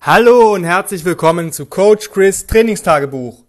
[0.00, 3.42] Hallo und herzlich willkommen zu Coach Chris Trainingstagebuch,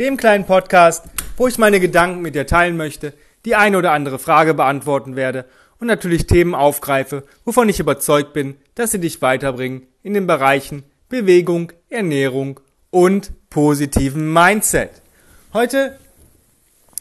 [0.00, 1.04] dem kleinen Podcast,
[1.36, 5.44] wo ich meine Gedanken mit dir teilen möchte, die eine oder andere Frage beantworten werde
[5.78, 10.82] und natürlich Themen aufgreife, wovon ich überzeugt bin, dass sie dich weiterbringen in den Bereichen
[11.08, 12.58] Bewegung, Ernährung
[12.90, 14.90] und positiven Mindset.
[15.54, 15.98] Heute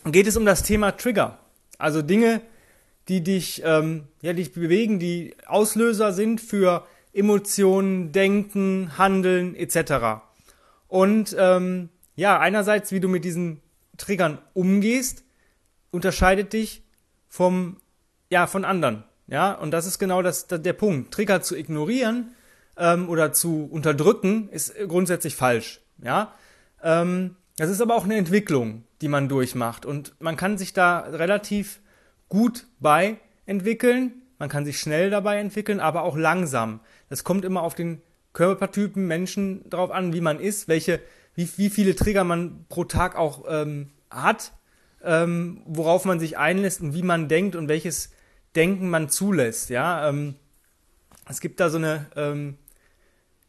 [0.05, 1.39] geht es um das Thema Trigger,
[1.79, 2.39] also Dinge,
[3.07, 10.23] die dich, ähm, ja, dich bewegen, die Auslöser sind für Emotionen, Denken, Handeln etc.
[10.87, 13.61] Und ähm, ja, einerseits, wie du mit diesen
[13.97, 15.23] Triggern umgehst,
[15.91, 16.83] unterscheidet dich
[17.27, 17.77] vom
[18.29, 19.03] ja von anderen.
[19.27, 21.13] Ja, und das ist genau das, das der Punkt.
[21.13, 22.35] Trigger zu ignorieren
[22.77, 25.81] ähm, oder zu unterdrücken ist grundsätzlich falsch.
[26.03, 26.33] Ja,
[26.81, 30.99] ähm, das ist aber auch eine Entwicklung, die man durchmacht und man kann sich da
[30.99, 31.79] relativ
[32.29, 34.20] gut bei entwickeln.
[34.41, 36.79] Man kann sich schnell dabei entwickeln, aber auch langsam.
[37.09, 38.01] Das kommt immer auf den
[38.33, 40.99] Körpertypen Menschen drauf an, wie man ist, welche,
[41.35, 44.53] wie, wie viele Trigger man pro Tag auch ähm, hat,
[45.03, 48.13] ähm, worauf man sich einlässt und wie man denkt und welches
[48.55, 49.69] Denken man zulässt.
[49.69, 50.33] Ja, ähm,
[51.29, 52.57] es gibt da so eine ähm,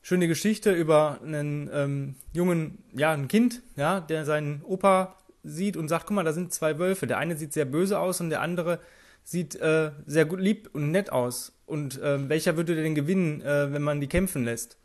[0.02, 5.89] schöne Geschichte über einen ähm, jungen, ja, ein Kind, ja, der seinen Opa sieht und
[5.89, 7.06] sagt, guck mal, da sind zwei Wölfe.
[7.06, 8.78] Der eine sieht sehr böse aus und der andere
[9.25, 11.53] sieht äh, sehr gut lieb und nett aus.
[11.67, 14.77] Und äh, welcher würde denn gewinnen, äh, wenn man die kämpfen lässt?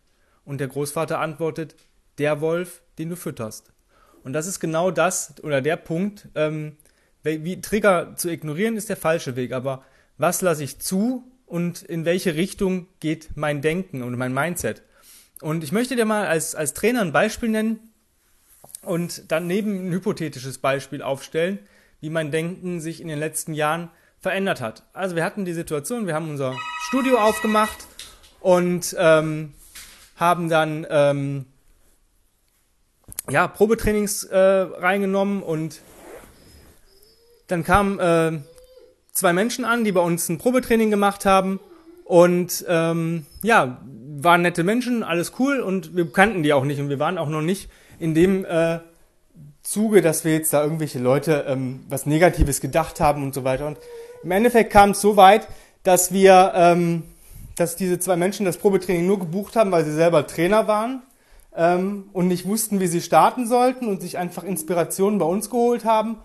[0.46, 1.76] Und der Großvater antwortet,
[2.18, 3.74] der Wolf, den du fütterst.
[4.24, 6.78] Und das ist genau das oder der Punkt, ähm,
[7.24, 9.84] wie Trigger zu ignorieren ist der falsche Weg, aber
[10.18, 14.82] was lasse ich zu und in welche Richtung geht mein Denken und mein Mindset?
[15.42, 17.80] Und ich möchte dir mal als, als Trainer ein Beispiel nennen
[18.82, 21.60] und daneben ein hypothetisches Beispiel aufstellen,
[22.00, 24.84] wie mein Denken sich in den letzten Jahren verändert hat.
[24.94, 26.56] Also wir hatten die Situation, wir haben unser
[26.88, 27.88] Studio aufgemacht
[28.40, 29.54] und ähm,
[30.16, 31.46] haben dann ähm,
[33.30, 35.82] ja, Probetrainings äh, reingenommen und
[37.48, 38.40] dann kamen äh,
[39.12, 41.60] zwei Menschen an, die bei uns ein Probetraining gemacht haben
[42.04, 43.82] und ähm, ja,
[44.20, 47.30] waren nette Menschen, alles cool und wir kannten die auch nicht und wir waren auch
[47.30, 48.80] noch nicht in dem äh,
[49.68, 53.68] Zuge, dass wir jetzt da irgendwelche Leute ähm, was Negatives gedacht haben und so weiter.
[53.68, 53.78] Und
[54.24, 55.46] im Endeffekt kam es so weit,
[55.84, 57.04] dass wir, ähm,
[57.58, 61.02] dass diese zwei Menschen das Probetraining nur gebucht haben, weil sie selber Trainer waren
[61.54, 65.84] ähm, und nicht wussten, wie sie starten sollten und sich einfach Inspirationen bei uns geholt
[65.84, 66.18] haben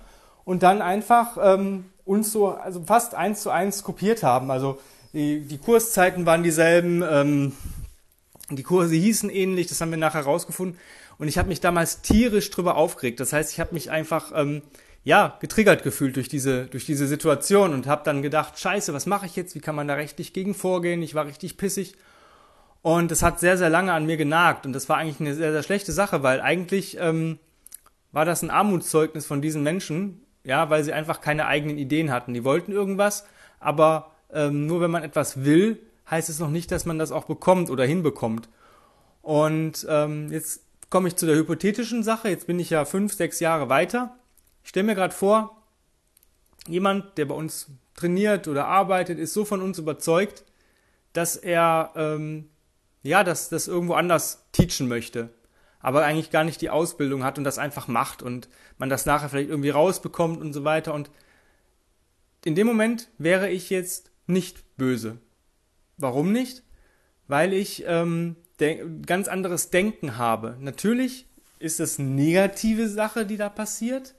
[0.45, 4.53] und dann einfach ähm, uns so also fast eins zu eins kopiert haben.
[4.53, 4.79] Also
[5.15, 7.53] die, die Kurszeiten waren dieselben, ähm,
[8.51, 10.79] die Kurse hießen ähnlich, das haben wir nachher rausgefunden.
[11.23, 13.21] Und ich habe mich damals tierisch drüber aufgeregt.
[13.21, 14.61] Das heißt, ich habe mich einfach ähm,
[15.05, 19.27] ja, getriggert gefühlt durch diese, durch diese Situation und habe dann gedacht, scheiße, was mache
[19.27, 19.55] ich jetzt?
[19.55, 21.01] Wie kann man da rechtlich gegen vorgehen?
[21.01, 21.95] Ich war richtig pissig.
[22.83, 24.67] Und das hat sehr, sehr lange an mir genagt.
[24.67, 27.39] Und das war eigentlich eine sehr, sehr schlechte Sache, weil eigentlich ähm,
[28.11, 32.35] war das ein Armutszeugnis von diesen Menschen, ja, weil sie einfach keine eigenen Ideen hatten.
[32.35, 33.27] Die wollten irgendwas,
[33.61, 35.79] aber ähm, nur wenn man etwas will,
[36.11, 38.49] heißt es noch nicht, dass man das auch bekommt oder hinbekommt.
[39.23, 42.29] Und ähm, jetzt komme ich zu der hypothetischen Sache.
[42.29, 44.17] Jetzt bin ich ja fünf, sechs Jahre weiter
[44.63, 45.63] ich stelle mir gerade vor,
[46.67, 50.45] jemand, der bei uns trainiert oder arbeitet, ist so von uns überzeugt,
[51.13, 52.49] dass er ähm,
[53.03, 55.31] ja, dass das irgendwo anders teachen möchte,
[55.81, 58.49] aber eigentlich gar nicht die Ausbildung hat und das einfach macht und
[58.79, 60.95] man das nachher vielleicht irgendwie rausbekommt und so weiter.
[60.95, 61.11] Und
[62.45, 65.19] in dem Moment wäre ich jetzt nicht böse.
[65.99, 66.63] Warum nicht?
[67.33, 68.37] Weil ich ähm,
[69.07, 70.59] ganz anderes Denken habe.
[70.61, 71.25] Natürlich
[71.59, 74.15] ist es eine negative Sache, die da passiert,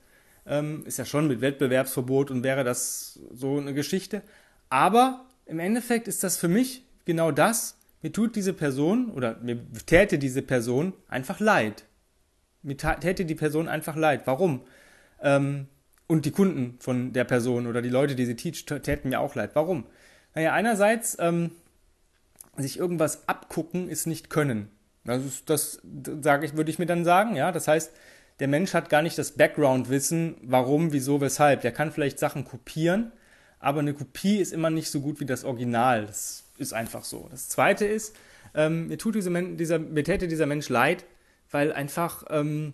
[0.46, 4.22] ähm, ist ja schon mit Wettbewerbsverbot und wäre das so eine Geschichte.
[4.68, 7.76] Aber im Endeffekt ist das für mich genau das.
[8.02, 11.84] Mir tut diese Person oder mir täte diese Person einfach leid.
[12.62, 14.22] Mir täte die Person einfach leid.
[14.24, 14.62] Warum?
[15.22, 15.68] Ähm,
[16.08, 19.36] und die Kunden von der Person oder die Leute, die sie teacht, täten mir auch
[19.36, 19.50] leid.
[19.54, 19.86] Warum?
[20.34, 21.52] Naja, einerseits, ähm,
[22.56, 24.70] sich irgendwas abgucken ist nicht können.
[25.04, 25.82] Das, ist, das
[26.22, 27.52] sage ich, würde ich mir dann sagen, ja.
[27.52, 27.92] Das heißt,
[28.40, 31.60] der Mensch hat gar nicht das Background-Wissen, warum, wieso, weshalb.
[31.60, 33.12] Der kann vielleicht Sachen kopieren,
[33.60, 36.06] aber eine Kopie ist immer nicht so gut wie das Original.
[36.06, 37.28] Das ist einfach so.
[37.30, 38.16] Das Zweite ist,
[38.54, 41.04] ähm, mir, tut diese Men dieser, mir täte dieser Mensch leid,
[41.50, 42.72] weil einfach ähm,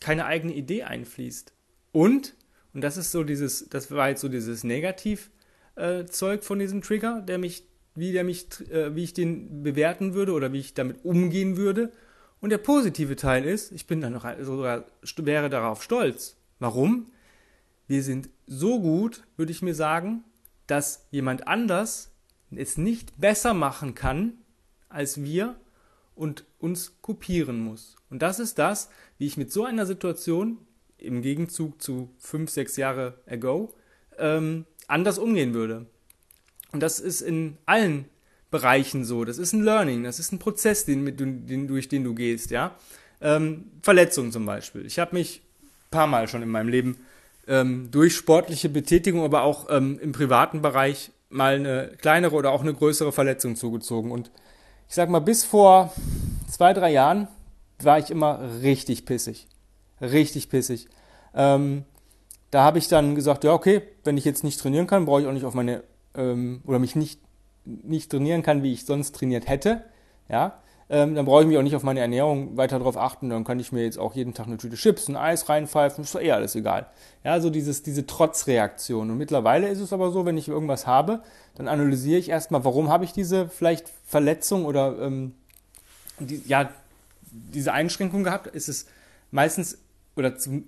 [0.00, 1.52] keine eigene Idee einfließt.
[1.92, 2.34] Und,
[2.74, 7.20] und das ist so dieses, das war jetzt so dieses Negativ-Zeug äh, von diesem Trigger,
[7.20, 7.64] der mich,
[7.98, 11.92] wie der mich, äh, wie ich den bewerten würde oder wie ich damit umgehen würde.
[12.40, 14.84] Und der positive Teil ist, ich bin dann noch sogar
[15.16, 16.36] wäre darauf stolz.
[16.60, 17.06] Warum?
[17.86, 20.22] Wir sind so gut, würde ich mir sagen,
[20.66, 22.12] dass jemand anders
[22.50, 24.34] es nicht besser machen kann
[24.88, 25.56] als wir
[26.14, 27.96] und uns kopieren muss.
[28.10, 30.58] Und das ist das, wie ich mit so einer Situation
[30.96, 33.74] im Gegenzug zu fünf, sechs Jahre ago
[34.18, 35.86] ähm, anders umgehen würde.
[36.72, 38.06] Und das ist in allen
[38.50, 39.24] Bereichen so.
[39.24, 42.74] Das ist ein Learning, das ist ein Prozess, den, den, durch den du gehst, ja.
[43.20, 44.86] Ähm, Verletzungen zum Beispiel.
[44.86, 45.42] Ich habe mich
[45.86, 46.98] ein paar Mal schon in meinem Leben
[47.46, 52.62] ähm, durch sportliche Betätigung, aber auch ähm, im privaten Bereich mal eine kleinere oder auch
[52.62, 54.12] eine größere Verletzung zugezogen.
[54.12, 54.30] Und
[54.88, 55.92] ich sag mal, bis vor
[56.48, 57.28] zwei, drei Jahren
[57.82, 59.46] war ich immer richtig pissig.
[60.00, 60.88] Richtig pissig.
[61.34, 61.84] Ähm,
[62.50, 65.26] da habe ich dann gesagt, ja, okay, wenn ich jetzt nicht trainieren kann, brauche ich
[65.26, 65.82] auch nicht auf meine,
[66.14, 67.20] ähm, oder mich nicht,
[67.64, 69.84] nicht trainieren kann, wie ich sonst trainiert hätte,
[70.28, 70.58] ja,
[70.90, 73.60] ähm, dann brauche ich mich auch nicht auf meine Ernährung weiter darauf achten, dann kann
[73.60, 76.32] ich mir jetzt auch jeden Tag eine Tüte Chips, ein Eis reinpfeifen, ist doch eh
[76.32, 76.86] alles egal.
[77.24, 79.10] Ja, so dieses, diese Trotzreaktion.
[79.10, 81.22] Und mittlerweile ist es aber so, wenn ich irgendwas habe,
[81.56, 85.34] dann analysiere ich erstmal, warum habe ich diese vielleicht Verletzung oder ähm,
[86.20, 86.70] die, ja,
[87.30, 88.46] diese Einschränkung gehabt.
[88.46, 88.86] Ist es
[89.30, 89.78] meistens
[90.16, 90.62] oder zu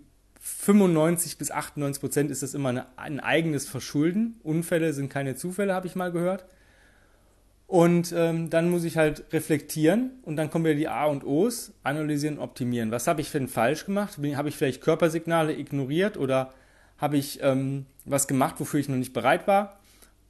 [0.59, 4.39] 95 bis 98 Prozent ist das immer eine, ein eigenes Verschulden.
[4.43, 6.45] Unfälle sind keine Zufälle, habe ich mal gehört.
[7.67, 11.73] Und ähm, dann muss ich halt reflektieren und dann kommen wieder die A und O's,
[11.85, 12.91] analysieren, optimieren.
[12.91, 14.19] Was habe ich denn falsch gemacht?
[14.35, 16.53] Habe ich vielleicht Körpersignale ignoriert oder
[16.99, 19.79] habe ich ähm, was gemacht, wofür ich noch nicht bereit war?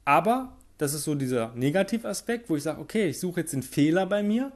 [0.05, 4.05] Aber das ist so dieser Negativaspekt, wo ich sage, okay, ich suche jetzt den Fehler
[4.05, 4.51] bei mir,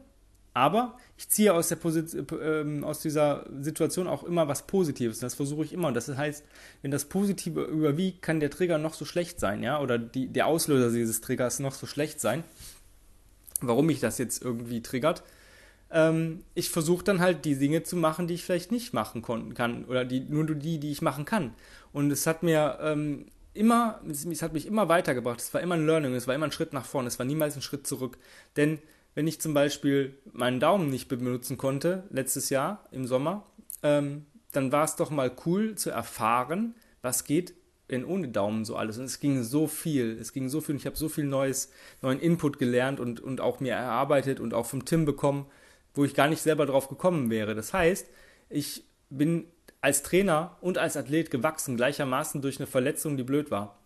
[0.55, 5.19] aber ich ziehe aus, der Position, äh, aus dieser Situation auch immer was Positives.
[5.19, 5.89] Das versuche ich immer.
[5.89, 6.43] Und das heißt,
[6.81, 10.47] wenn das Positive überwiegt, kann der Trigger noch so schlecht sein, ja, oder die, der
[10.47, 12.43] Auslöser dieses Triggers noch so schlecht sein
[13.61, 15.23] warum mich das jetzt irgendwie triggert.
[15.91, 19.85] Ähm, ich versuche dann halt die Dinge zu machen, die ich vielleicht nicht machen kann
[19.85, 21.53] oder die, nur die, die ich machen kann.
[21.93, 25.39] Und es hat mir ähm, immer, es, hat mich immer weitergebracht.
[25.39, 27.55] Es war immer ein Learning, es war immer ein Schritt nach vorne, es war niemals
[27.55, 28.17] ein Schritt zurück.
[28.57, 28.79] Denn
[29.15, 33.45] wenn ich zum Beispiel meinen Daumen nicht benutzen konnte, letztes Jahr im Sommer,
[33.81, 37.56] ähm, dann war es doch mal cool zu erfahren, was geht,
[37.88, 38.97] in ohne Daumen so alles.
[38.97, 40.17] Und es ging so viel.
[40.19, 41.71] Es ging so viel und ich habe so viel neues,
[42.01, 45.45] neuen Input gelernt und, und auch mir erarbeitet und auch vom Tim bekommen,
[45.94, 47.56] wo ich gar nicht selber drauf gekommen wäre.
[47.56, 48.07] Das heißt,
[48.50, 49.45] ich bin
[49.81, 53.79] als Trainer und als Athlet gewachsen, gleichermaßen durch eine Verletzung, die blöd war.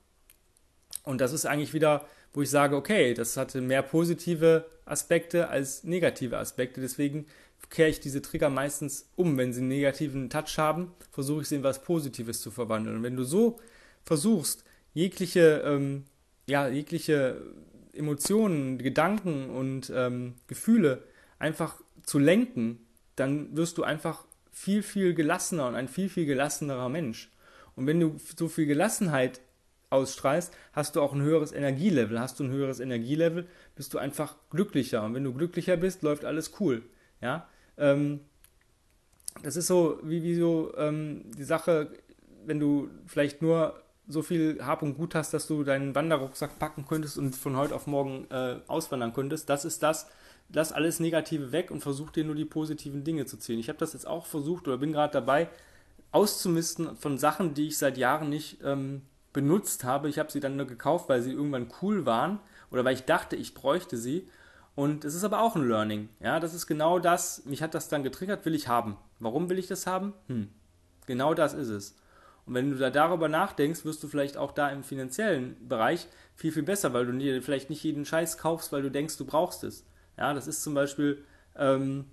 [1.04, 5.84] Und das ist eigentlich wieder, wo ich sage, okay, das hatte mehr positive Aspekte als
[5.84, 6.82] negative Aspekte.
[6.82, 7.26] Deswegen
[7.70, 9.38] kehre ich diese Trigger meistens um.
[9.38, 12.98] Wenn sie einen negativen Touch haben, versuche ich sie in was Positives zu verwandeln.
[12.98, 13.60] Und wenn du so
[14.04, 16.06] versuchst, jegliche, ähm,
[16.48, 17.42] ja, jegliche
[17.94, 21.04] Emotionen, Gedanken und ähm, Gefühle
[21.38, 22.80] einfach zu lenken,
[23.16, 27.32] dann wirst du einfach viel, viel gelassener und ein viel, viel gelassenerer Mensch.
[27.76, 29.42] Und wenn du so viel Gelassenheit
[29.90, 32.20] ausstrahlst, hast du auch ein höheres Energielevel.
[32.20, 35.04] Hast du ein höheres Energielevel, bist du einfach glücklicher.
[35.04, 36.84] Und wenn du glücklicher bist, läuft alles cool.
[37.22, 37.48] Ja,
[37.78, 38.22] ähm,
[39.44, 41.92] das ist so wie, wie so ähm, die Sache,
[42.46, 46.86] wenn du vielleicht nur so viel Hab und Gut hast, dass du deinen Wanderrucksack packen
[46.88, 49.50] könntest und von heute auf morgen äh, auswandern könntest.
[49.50, 50.08] Das ist das.
[50.52, 53.60] Lass alles Negative weg und versuch dir nur die positiven Dinge zu ziehen.
[53.60, 55.48] Ich habe das jetzt auch versucht oder bin gerade dabei,
[56.12, 59.04] auszumisten von Sachen, die ich seit Jahren nicht ähm,
[59.34, 60.10] benutzt habe.
[60.10, 62.40] Ich habe sie dann nur gekauft, weil sie irgendwann cool waren
[62.72, 64.28] oder weil ich dachte, ich bräuchte sie.
[64.76, 66.10] Und es ist aber auch ein Learning.
[66.20, 67.44] Ja, das ist genau das.
[67.46, 68.98] Mich hat das dann getriggert, will ich haben.
[69.20, 70.14] Warum will ich das haben?
[70.28, 70.50] Hm.
[71.06, 71.96] Genau das ist es.
[72.46, 76.52] Und wenn du da darüber nachdenkst, wirst du vielleicht auch da im finanziellen Bereich viel,
[76.52, 79.64] viel besser, weil du dir vielleicht nicht jeden Scheiß kaufst, weil du denkst, du brauchst
[79.64, 79.84] es.
[80.18, 81.24] Ja, das ist zum Beispiel,
[81.56, 82.06] ähm,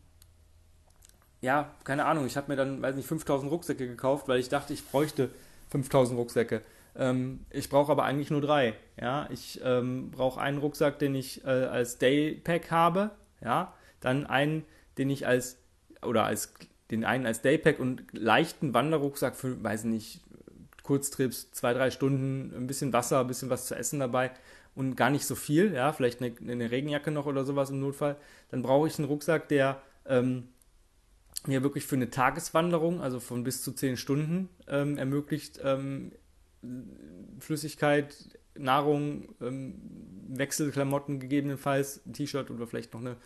[1.40, 4.72] ja, keine Ahnung, ich habe mir dann, weiß nicht, 5000 Rucksäcke gekauft, weil ich dachte,
[4.72, 5.30] ich bräuchte
[5.70, 6.62] 5000 Rucksäcke.
[6.98, 8.74] Ähm, ich brauche aber eigentlich nur drei.
[9.00, 13.10] Ja, ich ähm, brauche einen Rucksack, den ich äh, als Daypack habe.
[13.42, 14.64] Ja, dann einen,
[14.98, 15.58] den ich als
[16.02, 16.54] oder als
[16.90, 20.20] den einen als Daypack und leichten Wanderrucksack für, weiß nicht,
[20.82, 24.30] Kurztrips, zwei, drei Stunden, ein bisschen Wasser, ein bisschen was zu essen dabei
[24.76, 28.16] und gar nicht so viel, ja, vielleicht eine, eine Regenjacke noch oder sowas im Notfall,
[28.50, 30.48] dann brauche ich einen Rucksack, der ähm,
[31.46, 36.12] mir wirklich für eine Tageswanderung, also von bis zu zehn Stunden, ähm, ermöglicht, ähm,
[37.38, 39.74] Flüssigkeit, Nahrung, ähm,
[40.28, 43.16] Wechselklamotten gegebenenfalls, ein T-Shirt oder vielleicht noch eine,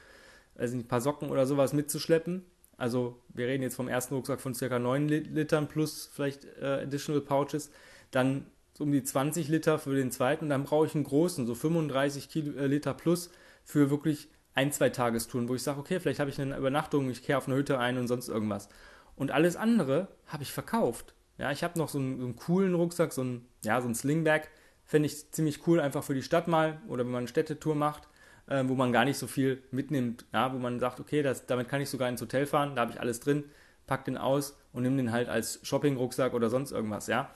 [0.56, 2.44] also ein paar Socken oder sowas mitzuschleppen
[2.80, 4.78] also wir reden jetzt vom ersten Rucksack von ca.
[4.78, 7.70] 9 Litern plus vielleicht äh, Additional Pouches,
[8.11, 11.54] dann so um die 20 Liter für den zweiten, dann brauche ich einen großen, so
[11.54, 13.30] 35 Kilo, äh, Liter plus
[13.64, 17.23] für wirklich ein, zwei Tagestouren, wo ich sage, okay, vielleicht habe ich eine Übernachtung, ich
[17.23, 18.70] kehre auf eine Hütte ein und sonst irgendwas.
[19.14, 21.12] Und alles andere habe ich verkauft.
[21.40, 23.94] Ja, ich habe noch so einen, so einen, coolen Rucksack, so ein, ja, so ein
[23.94, 24.42] Slingbag,
[24.85, 28.09] fände ich ziemlich cool, einfach für die Stadt mal oder wenn man eine Städtetour macht.
[28.50, 31.68] äh, wo man gar nicht so viel mitnimmt, ja, wo man sagt, okay, das, damit
[31.68, 33.44] kann ich sogar ins Hotel fahren, da habe ich alles drin,
[33.87, 37.30] pack den aus und nimm den halt als Shopping-Rucksack oder sonst irgendwas, ja.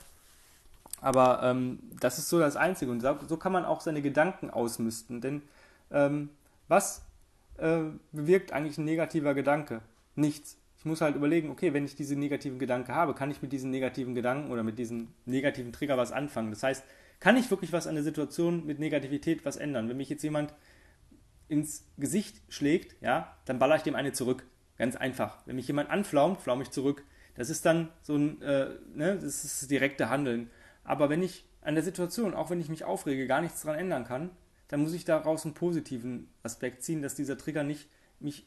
[1.01, 5.21] Aber ähm, das ist so das Einzige und so kann man auch seine Gedanken ausmisten,
[5.21, 5.41] denn
[5.91, 6.29] ähm,
[6.67, 7.01] was
[7.57, 7.79] äh,
[8.11, 9.81] bewirkt eigentlich ein negativer Gedanke?
[10.15, 10.57] Nichts.
[10.85, 13.71] Ich muss halt überlegen, okay, wenn ich diese negativen Gedanken habe, kann ich mit diesen
[13.71, 16.51] negativen Gedanken oder mit diesem negativen Trigger was anfangen?
[16.51, 16.85] Das heißt,
[17.19, 19.89] kann ich wirklich was an der Situation mit Negativität was ändern?
[19.89, 20.53] Wenn mich jetzt jemand
[21.47, 24.45] ins Gesicht schlägt, ja, dann baller ich dem eine zurück.
[24.77, 25.39] Ganz einfach.
[25.47, 27.03] Wenn mich jemand anflaumt, flaume ich zurück.
[27.33, 30.51] Das ist dann so ein, äh, ne, das ist das direkte Handeln.
[30.83, 34.03] Aber wenn ich an der Situation, auch wenn ich mich aufrege, gar nichts daran ändern
[34.03, 34.29] kann,
[34.67, 37.89] dann muss ich daraus einen positiven Aspekt ziehen, dass dieser Trigger nicht
[38.19, 38.45] mich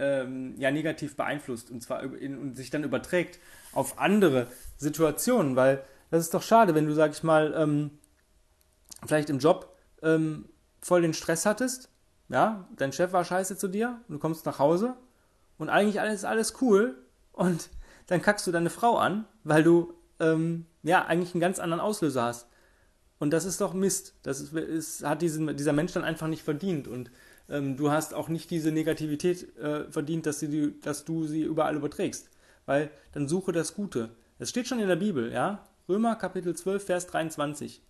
[0.00, 3.38] ähm, ja negativ beeinflusst und zwar in, und sich dann überträgt
[3.72, 7.90] auf andere Situationen, weil das ist doch schade, wenn du, sag ich mal, ähm,
[9.06, 10.48] vielleicht im Job ähm,
[10.80, 11.90] voll den Stress hattest
[12.30, 14.96] ja, dein Chef war scheiße zu dir und du kommst nach Hause
[15.58, 16.96] und eigentlich alles alles cool
[17.32, 17.68] und
[18.06, 22.22] dann kackst du deine Frau an, weil du ähm, ja eigentlich einen ganz anderen Auslöser
[22.22, 22.46] hast.
[23.18, 24.14] Und das ist doch Mist.
[24.22, 26.88] Das ist, ist, hat diesen, dieser Mensch dann einfach nicht verdient.
[26.88, 27.10] Und
[27.50, 31.76] ähm, du hast auch nicht diese Negativität äh, verdient, dass, sie, dass du sie überall
[31.76, 32.30] überträgst.
[32.66, 34.10] Weil dann suche das Gute.
[34.38, 35.66] Es steht schon in der Bibel, ja?
[35.88, 37.82] Römer Kapitel 12, Vers 23.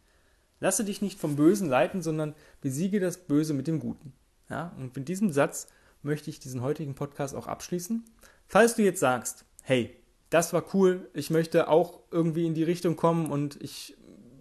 [0.58, 4.12] Lasse dich nicht vom Bösen leiten, sondern besiege das Böse mit dem Guten.
[4.48, 5.68] Ja, und mit diesem Satz
[6.02, 8.04] möchte ich diesen heutigen Podcast auch abschließen.
[8.46, 9.96] Falls du jetzt sagst, hey,
[10.30, 13.96] das war cool, ich möchte auch irgendwie in die Richtung kommen und ich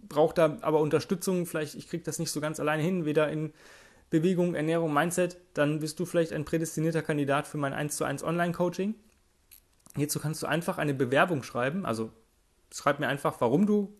[0.07, 3.53] brauche da aber Unterstützung, vielleicht ich kriege das nicht so ganz alleine hin, weder in
[4.09, 8.23] Bewegung, Ernährung, Mindset, dann bist du vielleicht ein prädestinierter Kandidat für mein 1 zu 1
[8.23, 8.95] Online-Coaching.
[9.95, 12.11] Hierzu kannst du einfach eine Bewerbung schreiben, also
[12.71, 13.95] schreib mir einfach, warum du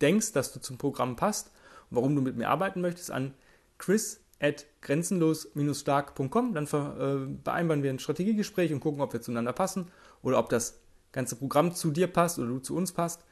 [0.00, 1.52] denkst, dass du zum Programm passt
[1.90, 3.34] und warum du mit mir arbeiten möchtest an
[3.78, 6.54] chris at grenzenlos-stark.com.
[6.54, 9.90] Dann äh, vereinbaren wir ein Strategiegespräch und gucken, ob wir zueinander passen
[10.22, 10.80] oder ob das
[11.12, 13.24] ganze Programm zu dir passt oder du zu uns passt.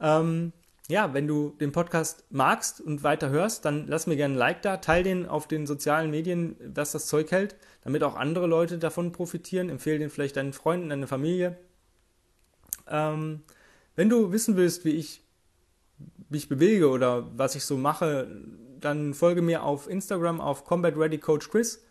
[0.00, 0.52] Ähm,
[0.88, 4.62] ja, wenn du den Podcast magst und weiter hörst, dann lass mir gerne ein Like
[4.62, 8.78] da, teil den auf den sozialen Medien, was das Zeug hält, damit auch andere Leute
[8.78, 9.70] davon profitieren.
[9.70, 11.56] Empfehle den vielleicht deinen Freunden, deiner Familie.
[12.86, 13.42] Ähm,
[13.96, 15.22] wenn du wissen willst, wie ich
[16.28, 18.28] mich bewege oder was ich so mache,
[18.78, 21.82] dann folge mir auf Instagram auf Combat Ready Coach Chris.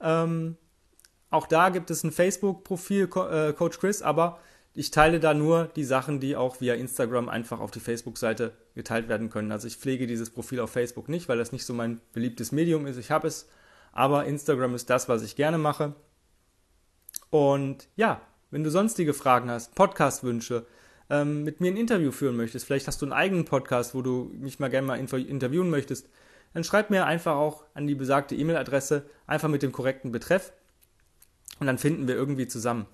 [0.00, 0.56] Ähm,
[1.30, 4.38] auch da gibt es ein Facebook-Profil äh, Coach Chris, aber
[4.74, 9.08] ich teile da nur die Sachen, die auch via Instagram einfach auf die Facebook-Seite geteilt
[9.08, 9.52] werden können.
[9.52, 12.86] Also ich pflege dieses Profil auf Facebook nicht, weil das nicht so mein beliebtes Medium
[12.86, 12.96] ist.
[12.96, 13.48] Ich habe es,
[13.92, 15.94] aber Instagram ist das, was ich gerne mache.
[17.30, 20.66] Und ja, wenn du sonstige Fragen hast, Podcast-Wünsche,
[21.08, 24.32] ähm, mit mir ein Interview führen möchtest, vielleicht hast du einen eigenen Podcast, wo du
[24.34, 26.08] mich mal gerne mal interviewen möchtest,
[26.52, 30.52] dann schreib mir einfach auch an die besagte E-Mail-Adresse, einfach mit dem korrekten Betreff
[31.60, 32.86] und dann finden wir irgendwie zusammen.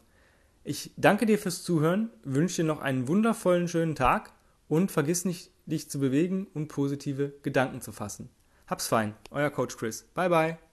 [0.62, 4.32] Ich danke dir fürs Zuhören, wünsche dir noch einen wundervollen schönen Tag
[4.68, 8.28] und vergiss nicht, dich zu bewegen und positive Gedanken zu fassen.
[8.66, 10.04] Hab's fein, euer Coach Chris.
[10.14, 10.69] Bye bye.